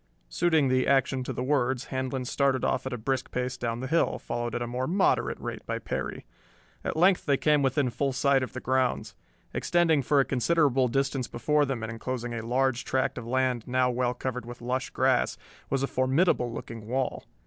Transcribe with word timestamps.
Suiting 0.29 0.67
the 0.67 0.87
action 0.87 1.23
to 1.23 1.31
the 1.31 1.43
words 1.43 1.89
Handlon 1.93 2.25
started 2.25 2.65
off 2.65 2.87
at 2.87 2.91
a 2.91 2.97
brisk 2.97 3.29
pace 3.29 3.55
down 3.55 3.81
the 3.81 3.87
hill, 3.87 4.17
followed 4.17 4.55
at 4.55 4.61
a 4.63 4.65
more 4.65 4.87
moderate 4.87 5.39
rate 5.39 5.63
by 5.67 5.77
Perry. 5.77 6.25
At 6.83 6.97
length 6.97 7.27
they 7.27 7.37
came 7.37 7.61
within 7.61 7.91
full 7.91 8.11
sight 8.11 8.41
of 8.41 8.53
the 8.53 8.59
grounds. 8.61 9.13
Extending 9.53 10.01
for 10.01 10.19
a 10.19 10.25
considerable 10.25 10.87
distance 10.87 11.27
before 11.27 11.65
them 11.65 11.83
and 11.83 11.91
enclosing 11.91 12.33
a 12.33 12.43
large 12.43 12.83
tract 12.83 13.19
of 13.19 13.27
land 13.27 13.67
now 13.67 13.91
well 13.91 14.15
covered 14.15 14.43
with 14.47 14.59
lush 14.59 14.89
grass, 14.89 15.37
was 15.69 15.83
a 15.83 15.87
formidable 15.87 16.51
looking 16.51 16.87
wall. 16.87 17.25